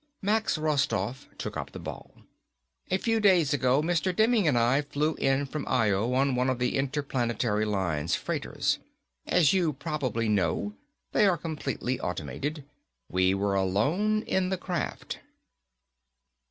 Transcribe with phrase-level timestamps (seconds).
[0.23, 2.13] Max Rostoff took up the ball.
[2.89, 4.11] "A few days ago, Mr.
[4.15, 8.79] Demming and I flew in from Io on one of the Interplanetary Lines freighters.
[9.27, 10.73] As you probably know,
[11.11, 12.63] they are completely automated.
[13.09, 15.19] We were alone in the craft."